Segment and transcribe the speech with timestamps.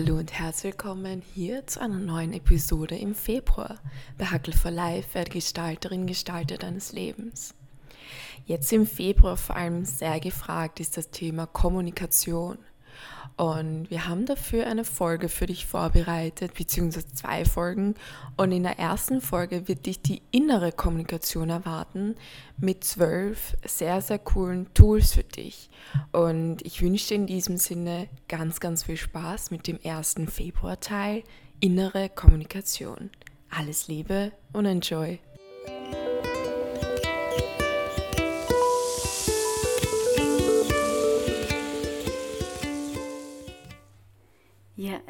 [0.00, 3.78] Hallo und herzlich willkommen hier zu einer neuen Episode im Februar
[4.16, 7.54] bei Huckle for Life, werde Gestalterin, Gestalter deines Lebens.
[8.46, 12.56] Jetzt im Februar vor allem sehr gefragt ist das Thema Kommunikation.
[13.36, 17.94] Und wir haben dafür eine Folge für dich vorbereitet, beziehungsweise zwei Folgen.
[18.36, 22.16] Und in der ersten Folge wird dich die innere Kommunikation erwarten
[22.58, 25.70] mit zwölf sehr, sehr coolen Tools für dich.
[26.12, 31.22] Und ich wünsche dir in diesem Sinne ganz, ganz viel Spaß mit dem ersten Februar-Teil
[31.60, 33.10] innere Kommunikation.
[33.48, 35.18] Alles Liebe und enjoy!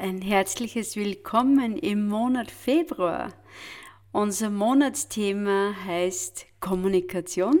[0.01, 3.31] Ein herzliches Willkommen im Monat Februar.
[4.11, 7.59] Unser Monatsthema heißt Kommunikation.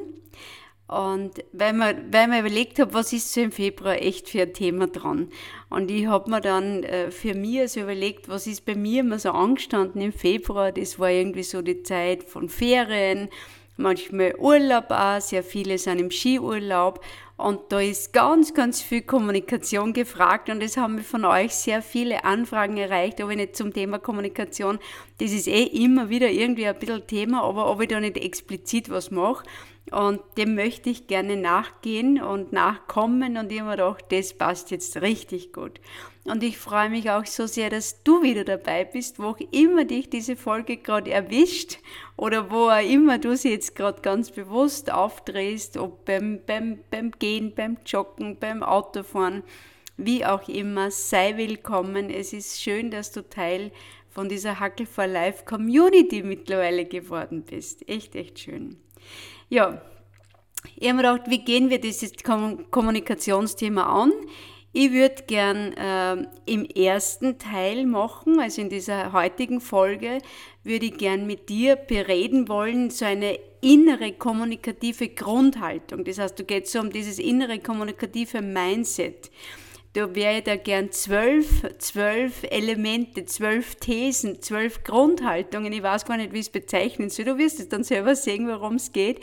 [0.87, 4.55] Und weil man, weil man überlegt habe, was ist so im Februar echt für ein
[4.55, 5.29] Thema dran.
[5.69, 9.19] Und ich habe mir dann äh, für mich also überlegt, was ist bei mir immer
[9.19, 10.71] so angestanden im Februar.
[10.71, 13.29] Das war irgendwie so die Zeit von Ferien,
[13.77, 17.05] manchmal Urlaub auch, sehr viele sind im Skiurlaub.
[17.41, 22.23] Und da ist ganz, ganz viel Kommunikation gefragt und es haben von euch sehr viele
[22.23, 24.77] Anfragen erreicht, ob ich nicht zum Thema Kommunikation,
[25.17, 28.89] das ist eh immer wieder irgendwie ein bisschen Thema, aber ob ich da nicht explizit
[28.89, 29.43] was mache.
[29.89, 35.51] Und dem möchte ich gerne nachgehen und nachkommen und mir gedacht, das passt jetzt richtig
[35.51, 35.81] gut.
[36.23, 39.85] Und ich freue mich auch so sehr, dass du wieder dabei bist, wo auch immer
[39.85, 41.79] dich diese Folge gerade erwischt
[42.15, 47.11] oder wo auch immer du sie jetzt gerade ganz bewusst aufdrehst, ob beim, beim, beim
[47.11, 49.43] Gehen, beim Joggen, beim Autofahren,
[49.97, 52.09] wie auch immer, sei willkommen.
[52.11, 53.71] Es ist schön, dass du Teil
[54.09, 57.87] von dieser Hackel for Life Community mittlerweile geworden bist.
[57.89, 58.77] Echt, echt schön.
[59.51, 59.81] Ja,
[60.77, 64.13] ich habe mir gedacht, wie gehen wir dieses Kommunikationsthema an?
[64.71, 70.19] Ich würde gern äh, im ersten Teil machen, also in dieser heutigen Folge,
[70.63, 76.05] würde ich gern mit dir bereden wollen, so eine innere kommunikative Grundhaltung.
[76.05, 79.31] Das heißt, du geht so um dieses innere kommunikative Mindset.
[79.93, 85.73] Da wäre da gern zwölf, zwölf Elemente, zwölf Thesen, zwölf Grundhaltungen.
[85.73, 87.25] Ich weiß gar nicht, wie ich es bezeichnen soll.
[87.25, 89.19] Du wirst es dann selber sehen, worum es geht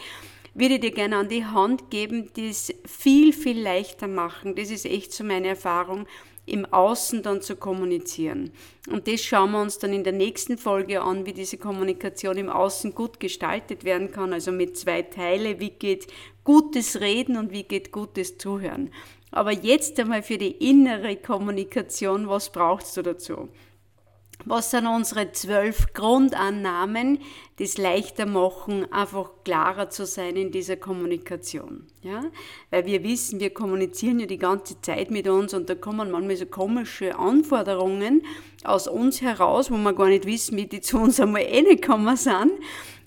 [0.59, 4.57] würde ich dir gerne an die Hand geben, die es viel, viel leichter machen.
[4.57, 6.07] Das ist echt so meine Erfahrung,
[6.47, 8.51] im Außen dann zu kommunizieren.
[8.91, 12.49] Und das schauen wir uns dann in der nächsten Folge an, wie diese Kommunikation im
[12.49, 14.33] Außen gut gestaltet werden kann.
[14.33, 16.07] Also mit zwei Teile, wie geht
[16.45, 18.91] gutes Reden und wie geht gutes Zuhören.
[19.31, 23.49] Aber jetzt einmal für die innere Kommunikation, was brauchst du dazu?
[24.50, 27.19] Was sind unsere zwölf Grundannahmen,
[27.59, 31.84] die es leichter machen, einfach klarer zu sein in dieser Kommunikation?
[32.00, 32.25] Ja?
[32.70, 36.36] Weil wir wissen, wir kommunizieren ja die ganze Zeit mit uns und da kommen manchmal
[36.36, 38.22] so komische Anforderungen
[38.64, 41.65] aus uns heraus, wo wir gar nicht wissen, wie die zu uns einmal eh
[42.16, 42.53] sind.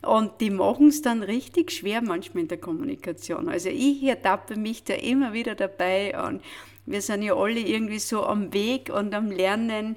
[0.03, 3.49] Und die machen es dann richtig schwer manchmal in der Kommunikation.
[3.49, 6.43] Also ich ertappe mich da immer wieder dabei und
[6.85, 9.95] wir sind ja alle irgendwie so am Weg und am Lernen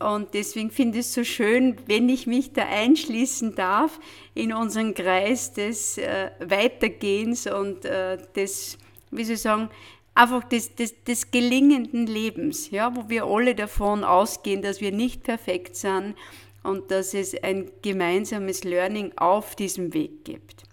[0.00, 3.98] und deswegen finde ich es so schön, wenn ich mich da einschließen darf
[4.34, 8.78] in unseren Kreis des äh, Weitergehens und äh, des,
[9.10, 9.70] wie soll ich sagen,
[10.14, 15.22] einfach des, des, des gelingenden Lebens, ja, wo wir alle davon ausgehen, dass wir nicht
[15.22, 16.14] perfekt sind
[16.62, 20.64] und dass es ein gemeinsames Learning auf diesem Weg gibt.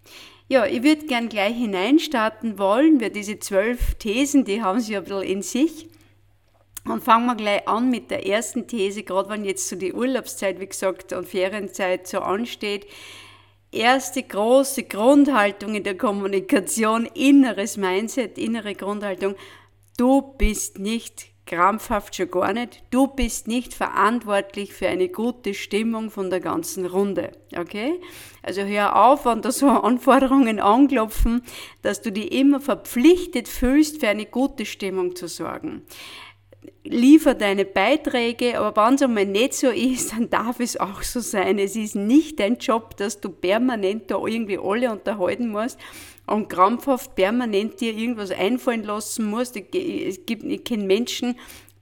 [0.50, 5.04] Ja, ich würde gern gleich hineinstarten wollen, wir diese zwölf Thesen, die haben sie ein
[5.04, 5.88] bisschen in sich.
[6.86, 10.60] Und fangen wir gleich an mit der ersten These, gerade wenn jetzt so die Urlaubszeit,
[10.60, 12.88] wie gesagt, und Ferienzeit so ansteht.
[13.72, 19.36] Erste große Grundhaltung in der Kommunikation, inneres Mindset, innere Grundhaltung.
[19.98, 22.84] Du bist nicht krampfhaft schon gar nicht.
[22.90, 27.32] Du bist nicht verantwortlich für eine gute Stimmung von der ganzen Runde.
[27.58, 28.00] Okay?
[28.42, 31.44] Also hör auf, wenn da so Anforderungen anklopfen,
[31.82, 35.84] dass du dich immer verpflichtet fühlst, für eine gute Stimmung zu sorgen
[36.84, 41.20] liefer deine Beiträge, aber wenn es einmal nicht so ist, dann darf es auch so
[41.20, 41.60] sein.
[41.60, 45.80] Es ist nicht dein Job, dass du permanent da irgendwie alle unterhalten musst
[46.26, 49.56] und krampfhaft permanent dir irgendwas einfallen lassen musst.
[49.56, 51.36] Es gibt, ich kenne Menschen,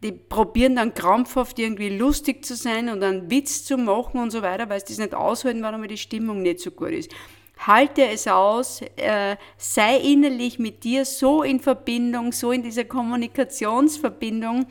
[0.03, 4.41] die probieren dann krampfhaft irgendwie lustig zu sein und einen Witz zu machen und so
[4.41, 7.11] weiter, weil sie das nicht aushalten, weil einmal die Stimmung nicht so gut ist.
[7.67, 14.65] Halte es aus, äh, sei innerlich mit dir so in Verbindung, so in dieser Kommunikationsverbindung,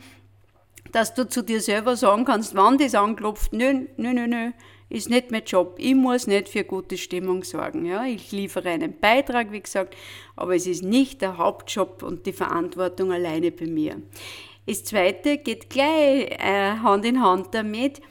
[0.91, 4.51] dass du zu dir selber sagen kannst, wann das anklopft, nö, nö, nö, nö,
[4.89, 5.75] ist nicht mein Job.
[5.77, 7.85] Ich muss nicht für gute Stimmung sorgen.
[7.85, 8.05] Ja?
[8.05, 9.95] Ich liefere einen Beitrag, wie gesagt,
[10.35, 14.01] aber es ist nicht der Hauptjob und die Verantwortung alleine bei mir.
[14.65, 18.01] Das zweite geht gleich äh, Hand in Hand damit,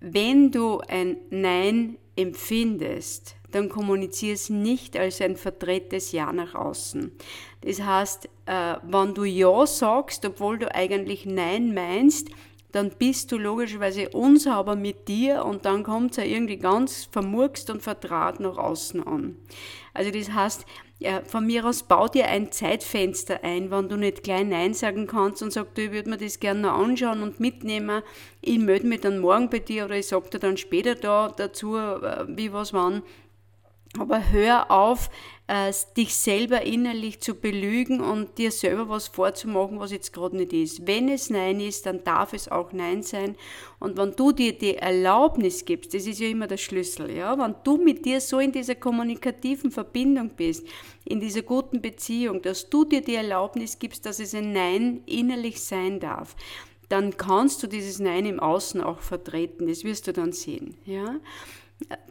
[0.00, 7.12] wenn du ein Nein empfindest, dann kommuniziere es nicht als ein verdrehtes Ja nach außen.
[7.62, 12.28] Das heißt, äh, wenn du Ja sagst, obwohl du eigentlich Nein meinst,
[12.72, 17.70] dann bist du logischerweise unsauber mit dir und dann kommt es ja irgendwie ganz vermurkst
[17.70, 19.36] und verdraht nach außen an.
[19.94, 20.66] Also das heißt,
[20.98, 25.06] ja, von mir aus bau dir ein Zeitfenster ein, wenn du nicht gleich Nein sagen
[25.06, 28.02] kannst und sagst, du, ich würde mir das gerne noch anschauen und mitnehmen.
[28.40, 31.76] Ich melde mich dann morgen bei dir oder ich sage dir dann später da dazu,
[31.76, 33.02] äh, wie was wann.
[33.98, 35.10] Aber hör auf,
[35.48, 40.52] äh, dich selber innerlich zu belügen und dir selber was vorzumachen, was jetzt gerade nicht
[40.52, 40.86] ist.
[40.86, 43.36] Wenn es Nein ist, dann darf es auch Nein sein.
[43.78, 47.54] Und wenn du dir die Erlaubnis gibst, das ist ja immer der Schlüssel, ja, wenn
[47.62, 50.66] du mit dir so in dieser kommunikativen Verbindung bist,
[51.04, 55.62] in dieser guten Beziehung, dass du dir die Erlaubnis gibst, dass es ein Nein innerlich
[55.62, 56.34] sein darf,
[56.88, 59.68] dann kannst du dieses Nein im Außen auch vertreten.
[59.68, 61.16] Das wirst du dann sehen, ja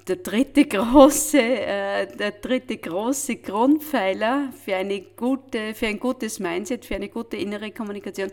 [0.07, 6.85] der dritte große, äh, der dritte große Grundpfeiler für, eine gute, für ein gutes Mindset,
[6.85, 8.31] für eine gute innere Kommunikation.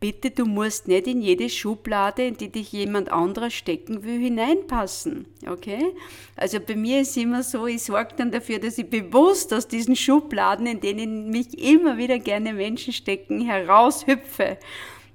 [0.00, 5.26] Bitte, du musst nicht in jede Schublade, in die dich jemand anderer stecken will, hineinpassen.
[5.48, 5.94] Okay?
[6.36, 9.96] Also bei mir ist immer so, ich sorge dann dafür, dass ich bewusst aus diesen
[9.96, 14.58] Schubladen, in denen mich immer wieder gerne Menschen stecken, heraushüpfe.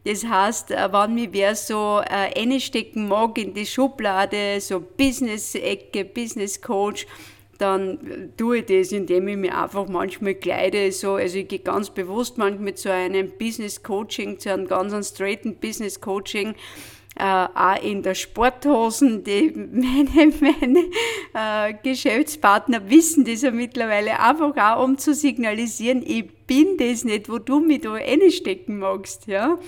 [0.05, 6.05] Das heißt, äh, wenn mich wer so äh, einstecken mag in die Schublade, so Business-Ecke,
[6.05, 7.05] Business-Coach,
[7.59, 10.91] dann tue ich das, indem ich mich einfach manchmal kleide.
[10.93, 16.55] So, also ich gehe ganz bewusst manchmal zu einem Business-Coaching, zu einem ganz straighten Business-Coaching,
[17.17, 19.25] äh, auch in der Sporthosen.
[19.25, 20.85] Die, meine meine
[21.33, 27.29] äh, Geschäftspartner wissen das ja mittlerweile einfach auch, um zu signalisieren, ich bin das nicht,
[27.29, 29.27] wo du mich da reinstecken magst.
[29.27, 29.59] Ja?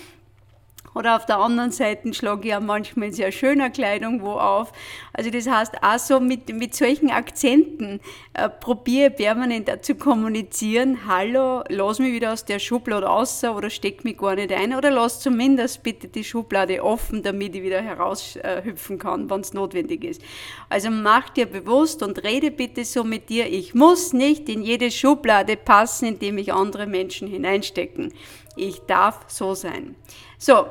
[0.94, 4.72] Oder auf der anderen Seite schlage ich auch manchmal in sehr schöner Kleidung wo auf.
[5.14, 8.02] Also das heißt, auch so mit, mit solchen Akzenten
[8.34, 11.08] äh, probiere permanent zu kommunizieren.
[11.08, 14.76] Hallo, lass mich wieder aus der Schublade raus oder steck mich gar nicht ein.
[14.76, 20.04] Oder lass zumindest bitte die Schublade offen, damit ich wieder heraushüpfen kann, wenn es notwendig
[20.04, 20.22] ist.
[20.70, 23.48] Also mach dir bewusst und rede bitte so mit dir.
[23.48, 28.14] Ich muss nicht in jede Schublade passen, indem ich andere Menschen hineinstecken.
[28.56, 29.96] Ich darf so sein.
[30.38, 30.66] So,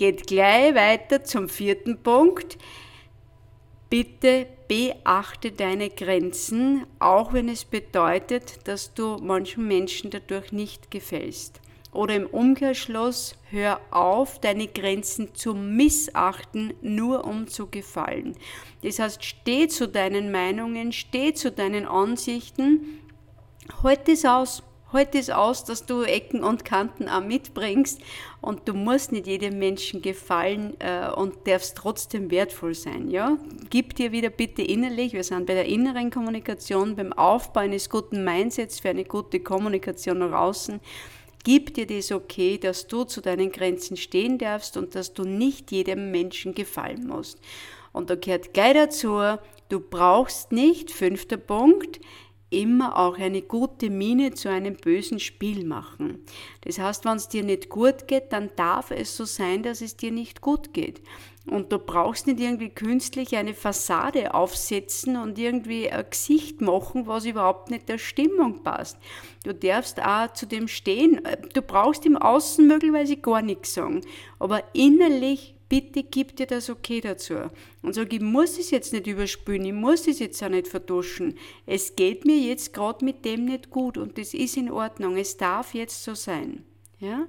[0.00, 2.56] geht gleich weiter zum vierten Punkt.
[3.90, 11.60] Bitte beachte deine Grenzen, auch wenn es bedeutet, dass du manchen Menschen dadurch nicht gefällst.
[11.92, 18.36] Oder im Umkehrschluss, hör auf, deine Grenzen zu missachten, nur um zu gefallen.
[18.82, 23.00] Das heißt, steh zu deinen Meinungen, steh zu deinen Ansichten,
[23.82, 24.62] halt es aus.
[24.92, 28.00] Halt es aus, dass du Ecken und Kanten auch mitbringst
[28.40, 33.08] und du musst nicht jedem Menschen gefallen äh, und darfst trotzdem wertvoll sein.
[33.08, 33.38] Ja?
[33.70, 38.24] Gib dir wieder bitte innerlich, wir sind bei der inneren Kommunikation, beim Aufbau eines guten
[38.24, 40.80] Mindsets für eine gute Kommunikation nach außen.
[41.44, 45.72] Gib dir das okay, dass du zu deinen Grenzen stehen darfst und dass du nicht
[45.72, 47.38] jedem Menschen gefallen musst.
[47.92, 49.20] Und da gehört gleich dazu,
[49.68, 52.00] du brauchst nicht, fünfter Punkt,
[52.50, 56.24] immer auch eine gute Miene zu einem bösen Spiel machen.
[56.62, 59.96] Das heißt, wenn es dir nicht gut geht, dann darf es so sein, dass es
[59.96, 61.00] dir nicht gut geht.
[61.46, 67.24] Und du brauchst nicht irgendwie künstlich eine Fassade aufsetzen und irgendwie ein Gesicht machen, was
[67.24, 68.98] überhaupt nicht der Stimmung passt.
[69.44, 71.20] Du darfst auch zu dem stehen.
[71.54, 74.02] Du brauchst im Außen möglicherweise gar nichts sagen,
[74.38, 77.34] aber innerlich bitte gib dir das okay dazu.
[77.80, 81.38] Und sag, ich muss es jetzt nicht überspülen, ich muss es jetzt auch nicht verduschen.
[81.64, 85.16] Es geht mir jetzt gerade mit dem nicht gut und das ist in Ordnung.
[85.16, 86.66] Es darf jetzt so sein.
[86.98, 87.26] Ja?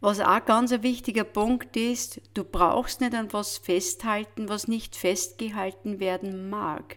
[0.00, 4.96] Was auch ganz ein wichtiger Punkt ist, du brauchst nicht an was festhalten, was nicht
[4.96, 6.96] festgehalten werden mag.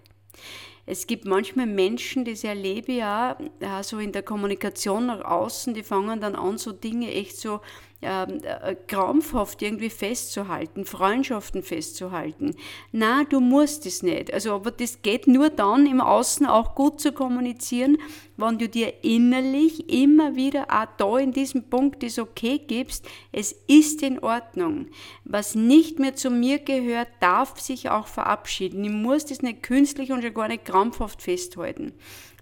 [0.90, 3.36] Es gibt manchmal Menschen, das erlebe ich auch,
[3.84, 7.60] so in der Kommunikation nach außen, die fangen dann an, so Dinge echt so
[8.00, 12.56] äh, krampfhaft irgendwie festzuhalten, Freundschaften festzuhalten.
[12.92, 14.32] Na, du musst es nicht.
[14.32, 17.98] Also, aber das geht nur dann im Außen auch gut zu kommunizieren,
[18.38, 23.54] wenn du dir innerlich immer wieder auch da in diesem Punkt das Okay gibst, es
[23.68, 24.90] ist in Ordnung.
[25.24, 28.84] Was nicht mehr zu mir gehört, darf sich auch verabschieden.
[28.84, 31.94] Ich muss das nicht künstlich und schon gar nicht krampfhaft festhalten.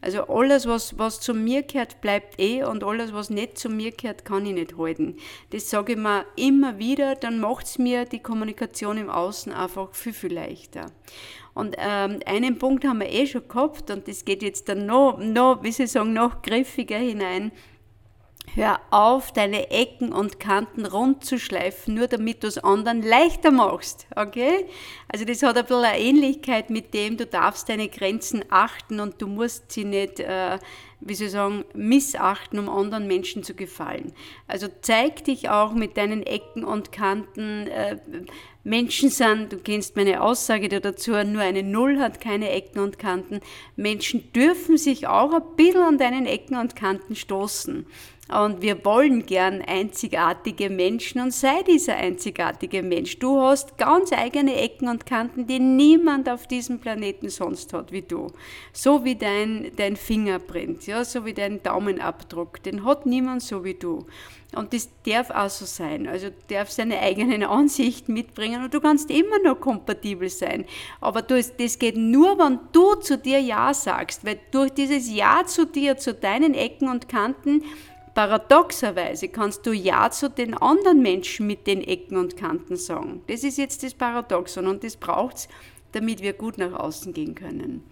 [0.02, 3.92] Also alles, was, was zu mir gehört, bleibt eh und alles, was nicht zu mir
[3.92, 5.18] gehört, kann ich nicht halten.
[5.50, 9.94] Das sage ich mir immer wieder, dann macht es mir die Kommunikation im Außen einfach
[9.94, 10.92] viel, viel leichter.
[11.56, 15.18] Und ähm, einen Punkt haben wir eh schon gehabt und das geht jetzt dann noch,
[15.18, 17.52] noch wie Sie sagen, noch griffiger hinein.
[18.58, 23.52] Hör auf, deine Ecken und Kanten rund zu schleifen, nur damit du es anderen leichter
[23.52, 24.08] machst.
[24.16, 24.66] Okay?
[25.10, 29.22] Also das hat ein bisschen eine Ähnlichkeit mit dem, du darfst deine Grenzen achten und
[29.22, 30.58] du musst sie nicht, äh,
[31.02, 34.14] wie soll ich sagen, missachten, um anderen Menschen zu gefallen.
[34.48, 37.68] Also zeig dich auch mit deinen Ecken und Kanten.
[37.68, 37.98] Äh,
[38.64, 43.42] Menschen sind, du kennst meine Aussage dazu, nur eine Null hat keine Ecken und Kanten.
[43.76, 47.86] Menschen dürfen sich auch ein bisschen an deinen Ecken und Kanten stoßen.
[48.28, 53.20] Und wir wollen gern einzigartige Menschen und sei dieser einzigartige Mensch.
[53.20, 58.02] Du hast ganz eigene Ecken und Kanten, die niemand auf diesem Planeten sonst hat wie
[58.02, 58.32] du.
[58.74, 62.64] So wie dein, dein Fingerprint, ja, so wie dein Daumenabdruck.
[62.64, 64.08] Den hat niemand so wie du.
[64.56, 66.08] Und das darf auch so sein.
[66.08, 70.66] Also darf seine eigenen Ansichten mitbringen und du kannst immer noch kompatibel sein.
[71.00, 75.44] Aber du, das geht nur, wenn du zu dir Ja sagst, weil durch dieses Ja
[75.46, 77.64] zu dir, zu deinen Ecken und Kanten,
[78.16, 83.22] Paradoxerweise kannst du Ja zu den anderen Menschen mit den Ecken und Kanten sagen.
[83.28, 85.48] Das ist jetzt das Paradoxon und das braucht es,
[85.92, 87.84] damit wir gut nach außen gehen können.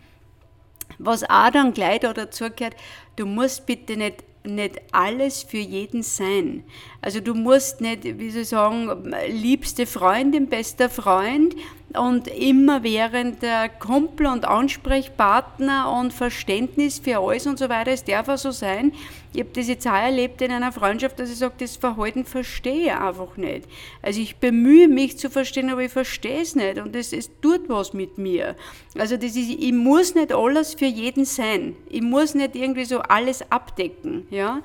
[0.98, 2.75] Was auch dann gleich da dazu gehört,
[3.18, 6.63] du musst bitte nicht nicht alles für jeden sein.
[7.01, 11.56] Also du musst nicht, wie soll ich sagen, liebste Freundin, bester Freund
[11.98, 17.92] und immer während der Kumpel und Ansprechpartner und Verständnis für alles und so weiter.
[17.92, 18.94] Es darf auch so sein.
[19.34, 22.92] Ich habe das jetzt erlebt in einer Freundschaft, dass ich sage, das Verhalten verstehe ich
[22.92, 23.68] einfach nicht.
[24.02, 27.68] Also ich bemühe mich zu verstehen, aber ich verstehe es nicht und es, es tut
[27.68, 28.56] was mit mir.
[28.98, 31.76] Also das ist, ich muss nicht alles für jeden sein.
[31.90, 34.28] Ich muss nicht irgendwie so alles abdecken.
[34.30, 34.62] Ja?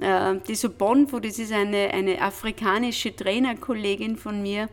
[0.00, 4.68] Äh, die Sobonfo, das ist eine, eine afrikanische Trainerkollegin von mir,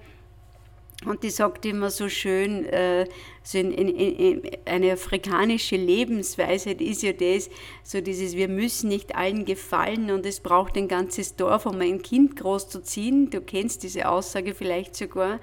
[1.06, 3.08] und die sagt immer so schön, äh,
[3.42, 7.50] so in, in, in, eine afrikanische Lebensweisheit ist ja das,
[7.84, 12.04] so dieses, wir müssen nicht allen gefallen und es braucht ein ganzes Dorf, um ein
[12.04, 13.32] Kind großzuziehen.
[13.32, 15.40] Du kennst diese Aussage vielleicht sogar.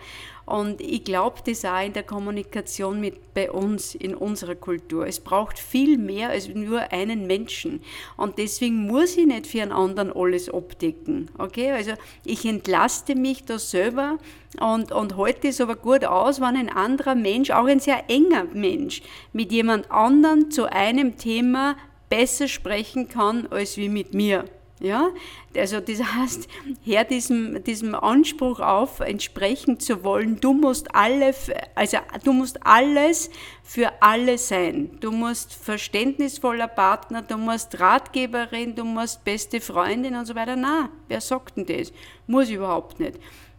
[0.48, 5.06] Und ich glaube das auch in der Kommunikation mit bei uns, in unserer Kultur.
[5.06, 7.82] Es braucht viel mehr als nur einen Menschen.
[8.16, 11.30] Und deswegen muss ich nicht für einen anderen alles abdecken.
[11.36, 11.72] Okay?
[11.72, 11.92] Also
[12.24, 14.16] ich entlaste mich da selber
[14.58, 18.44] und, und halte es aber gut aus, wenn ein anderer Mensch, auch ein sehr enger
[18.54, 19.02] Mensch,
[19.34, 21.76] mit jemand anderem zu einem Thema
[22.08, 24.46] besser sprechen kann als wie mit mir.
[24.80, 25.08] Ja,
[25.56, 26.48] also das heißt,
[26.84, 31.34] her diesem, diesem Anspruch auf, entsprechen zu wollen, du musst alle,
[31.74, 33.28] also du musst alles
[33.64, 34.90] für alle sein.
[35.00, 40.54] Du musst verständnisvoller Partner, du musst Ratgeberin, du musst beste Freundin und so weiter.
[40.54, 41.92] Na, wer sagt denn das?
[42.28, 43.18] Muss ich überhaupt nicht.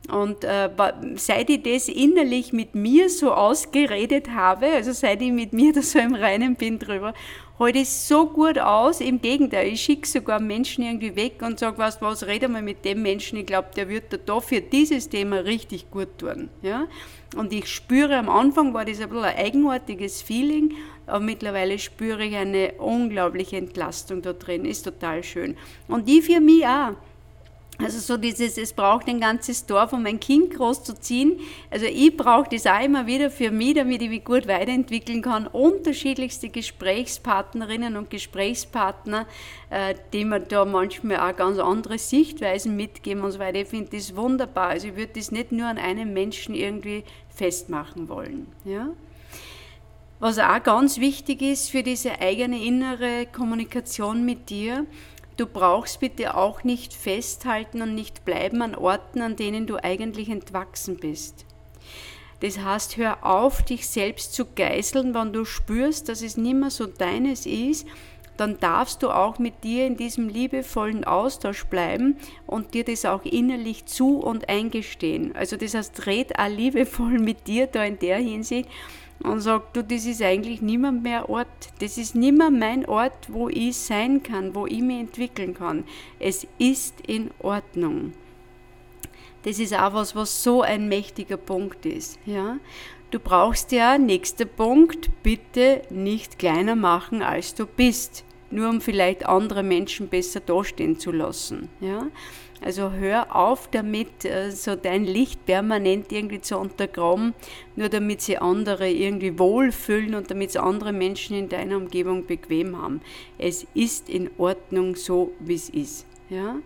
[0.09, 0.69] Und äh,
[1.15, 5.81] seit ich das innerlich mit mir so ausgeredet habe, also seit ich mit mir da
[5.81, 7.13] so im Reinen bin drüber,
[7.67, 9.01] ich so gut aus.
[9.01, 12.85] Im Gegenteil, ich schicke sogar Menschen irgendwie weg und sage, weißt was, rede mal mit
[12.85, 16.49] dem Menschen, ich glaube, der wird da für dieses Thema richtig gut tun.
[16.61, 16.87] Ja?
[17.35, 20.73] Und ich spüre, am Anfang war das ein bisschen ein eigenartiges Feeling,
[21.05, 25.57] aber mittlerweile spüre ich eine unglaubliche Entlastung da drin, ist total schön.
[25.87, 26.95] Und die für mich auch.
[27.81, 31.39] Also so dieses, es braucht ein ganzes Dorf, um ein Kind großzuziehen.
[31.71, 35.47] Also ich brauche das auch immer wieder für mich, damit ich mich gut weiterentwickeln kann.
[35.47, 39.25] Unterschiedlichste Gesprächspartnerinnen und Gesprächspartner,
[39.69, 43.59] äh, die mir da manchmal auch ganz andere Sichtweisen mitgeben und so weiter.
[43.59, 44.69] Ich finde das wunderbar.
[44.69, 48.47] Also ich würde das nicht nur an einem Menschen irgendwie festmachen wollen.
[48.65, 48.89] Ja?
[50.19, 54.85] Was auch ganz wichtig ist für diese eigene innere Kommunikation mit dir,
[55.39, 60.27] Du brauchst bitte auch nicht festhalten und nicht bleiben an Orten, an denen du eigentlich
[60.27, 61.45] entwachsen bist.
[62.41, 66.69] Das heißt, hör auf, dich selbst zu geißeln, wenn du spürst, dass es nicht mehr
[66.69, 67.87] so deines ist,
[68.35, 73.23] dann darfst du auch mit dir in diesem liebevollen Austausch bleiben und dir das auch
[73.23, 75.33] innerlich zu und eingestehen.
[75.37, 78.67] Also das heißt, red auch liebevoll mit dir da in der Hinsicht
[79.23, 81.47] und sagt, du, das ist eigentlich niemand mehr Ort.
[81.79, 85.83] Das ist nimmer mein Ort, wo ich sein kann, wo ich mich entwickeln kann.
[86.19, 88.13] Es ist in Ordnung.
[89.43, 92.19] Das ist auch was, was so ein mächtiger Punkt ist.
[92.25, 92.57] Ja?
[93.11, 98.23] Du brauchst ja, nächster Punkt, bitte nicht kleiner machen, als du bist.
[98.51, 101.69] Nur um vielleicht andere Menschen besser dastehen zu lassen.
[101.81, 102.07] Ja?
[102.61, 107.33] Also hör auf damit, äh, so dein Licht permanent irgendwie zu untergraben,
[107.75, 112.77] nur damit sie andere irgendwie wohlfühlen und damit sie andere Menschen in deiner Umgebung bequem
[112.81, 113.01] haben.
[113.37, 116.05] Es ist in Ordnung so, wie es ist.
[116.29, 116.57] Ja?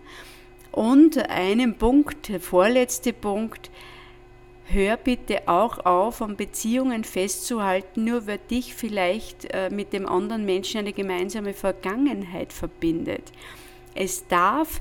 [0.72, 3.70] Und einen Punkt, der vorletzte Punkt,
[4.66, 10.44] hör bitte auch auf, an Beziehungen festzuhalten, nur weil dich vielleicht äh, mit dem anderen
[10.44, 13.30] Menschen eine gemeinsame Vergangenheit verbindet.
[13.94, 14.80] Es darf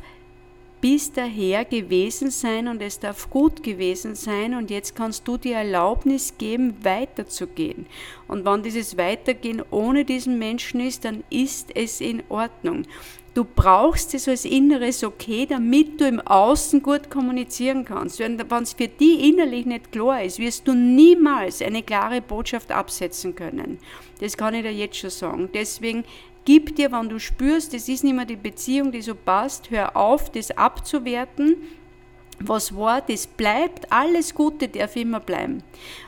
[0.83, 5.53] bis daher gewesen sein und es darf gut gewesen sein und jetzt kannst du die
[5.53, 7.85] Erlaubnis geben, weiterzugehen.
[8.27, 12.83] Und wenn dieses Weitergehen ohne diesen Menschen ist, dann ist es in Ordnung.
[13.33, 18.19] Du brauchst es als inneres Okay, damit du im Außen gut kommunizieren kannst.
[18.19, 23.35] Wenn es für die innerlich nicht klar ist, wirst du niemals eine klare Botschaft absetzen
[23.35, 23.79] können.
[24.19, 25.49] Das kann ich dir jetzt schon sagen.
[25.53, 26.03] Deswegen
[26.45, 29.95] Gib dir, wenn du spürst, es ist nicht mehr die Beziehung, die so passt, hör
[29.95, 31.55] auf, das abzuwerten.
[32.39, 35.63] Was war, das bleibt, alles Gute darf immer bleiben.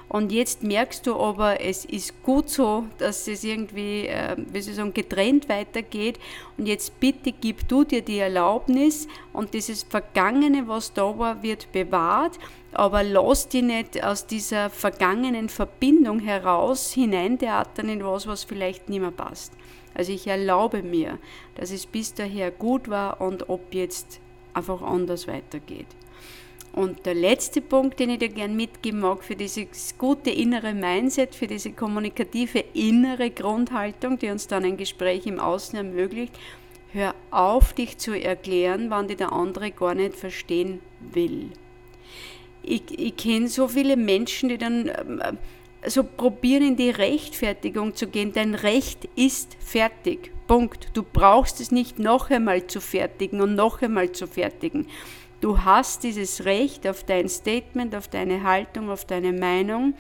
[0.09, 4.71] Und jetzt merkst du aber, es ist gut so, dass es irgendwie, äh, wie soll
[4.71, 6.19] ich sagen, getrennt weitergeht.
[6.57, 11.71] Und jetzt bitte gib du dir die Erlaubnis und dieses Vergangene, was da war, wird
[11.71, 12.37] bewahrt.
[12.73, 18.99] Aber lass dich nicht aus dieser vergangenen Verbindung heraus hineintheatern in was, was vielleicht nicht
[18.99, 19.53] mehr passt.
[19.95, 21.17] Also ich erlaube mir,
[21.55, 24.19] dass es bis daher gut war und ob jetzt
[24.53, 25.87] einfach anders weitergeht.
[26.73, 31.33] Und der letzte Punkt, den ich dir gern mitgeben mag für dieses gute innere Mindset,
[31.33, 36.37] für diese kommunikative innere Grundhaltung, die uns dann ein Gespräch im Außen ermöglicht,
[36.91, 41.51] hör auf, dich zu erklären, wann dir der andere gar nicht verstehen will.
[42.61, 45.37] Ich, ich kenne so viele Menschen, die dann ähm,
[45.87, 48.33] so probieren in die Rechtfertigung zu gehen.
[48.33, 50.31] Dein Recht ist fertig.
[50.47, 50.89] Punkt.
[50.93, 54.87] Du brauchst es nicht noch einmal zu fertigen und noch einmal zu fertigen.
[55.41, 59.93] Du hast dieses Recht auf dein Statement, auf deine Haltung, auf deine Meinung.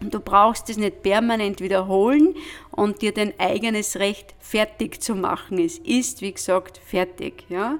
[0.00, 2.34] Du brauchst es nicht permanent wiederholen
[2.76, 5.58] und dir dein eigenes Recht fertig zu machen.
[5.58, 7.44] Es ist, wie gesagt, fertig.
[7.48, 7.78] Ja?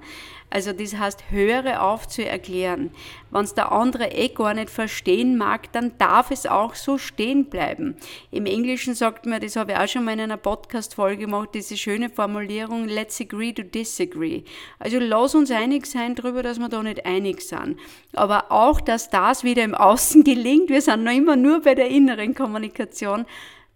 [0.48, 2.90] Also das heißt, höre auf zu erklären.
[3.30, 7.46] Wenn es der andere eh gar nicht verstehen mag, dann darf es auch so stehen
[7.46, 7.96] bleiben.
[8.30, 11.76] Im Englischen sagt man, das habe ich auch schon mal in einer Podcast-Folge gemacht, diese
[11.76, 14.44] schöne Formulierung, let's agree to disagree.
[14.78, 17.78] Also lass uns einig sein darüber, dass wir da nicht einig sind.
[18.14, 21.88] Aber auch, dass das wieder im Außen gelingt, wir sind noch immer nur bei der
[21.88, 23.26] inneren Kommunikation,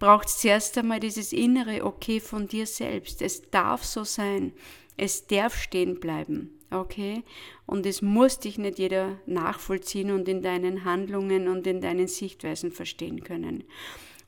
[0.00, 3.22] braucht es zuerst einmal dieses innere Okay von dir selbst.
[3.22, 4.52] Es darf so sein.
[4.96, 6.58] Es darf stehen bleiben.
[6.72, 7.22] Okay?
[7.66, 12.72] Und es muss dich nicht jeder nachvollziehen und in deinen Handlungen und in deinen Sichtweisen
[12.72, 13.64] verstehen können.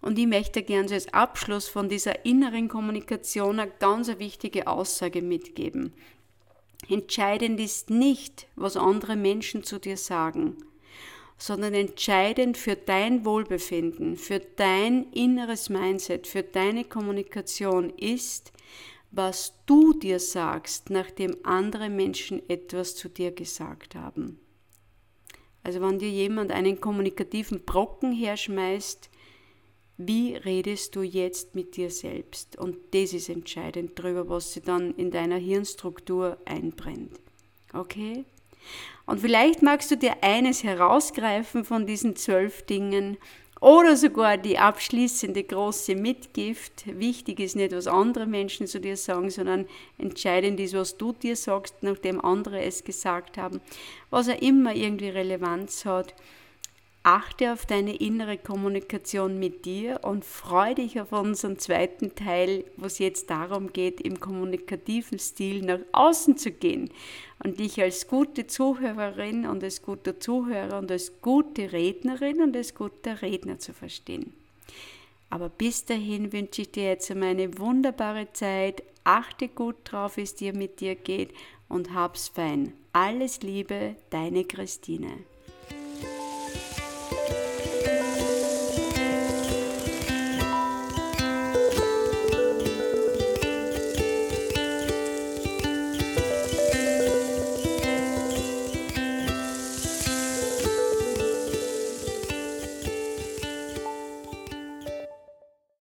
[0.01, 5.23] Und ich möchte gerne so als Abschluss von dieser inneren Kommunikation eine ganz wichtige Aussage
[5.23, 5.93] mitgeben.
[6.89, 10.57] Entscheidend ist nicht, was andere Menschen zu dir sagen,
[11.43, 18.53] sondern entscheidend für dein Wohlbefinden, für dein inneres Mindset, für deine Kommunikation ist,
[19.11, 24.39] was du dir sagst, nachdem andere Menschen etwas zu dir gesagt haben.
[25.65, 29.11] Also wenn dir jemand einen kommunikativen Brocken herschmeißt,
[29.97, 32.57] wie redest du jetzt mit dir selbst?
[32.57, 37.19] Und das ist entscheidend darüber, was sie dann in deiner Hirnstruktur einbrennt.
[37.73, 38.27] Okay?
[39.07, 43.19] Und vielleicht magst du dir eines herausgreifen von diesen zwölf Dingen
[43.63, 46.85] oder sogar die abschließende große Mitgift.
[46.99, 49.67] Wichtig ist nicht, was andere Menschen zu dir sagen, sondern
[49.99, 53.61] entscheidend ist, was du dir sagst, nachdem andere es gesagt haben.
[54.11, 56.13] Was er immer irgendwie Relevanz hat.
[57.05, 62.87] Achte auf deine innere Kommunikation mit dir und freue dich auf unseren zweiten Teil, wo
[62.87, 66.91] es jetzt darum geht, im kommunikativen Stil nach außen zu gehen
[67.43, 72.73] und dich als gute Zuhörerin und als guter Zuhörer und als gute Rednerin und als
[72.73, 74.33] guter Redner zu verstehen.
[75.29, 78.85] Aber bis dahin wünsche ich dir jetzt eine wunderbare Zeit.
[79.03, 81.31] Achte gut drauf, wie es dir mit dir geht
[81.69, 82.75] und hab's fein.
[82.93, 85.32] Alles Liebe, deine Christine.